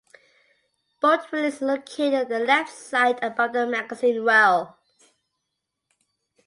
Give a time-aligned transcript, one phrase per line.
[0.99, 4.79] Bolt release is located on the left side above the magazine well.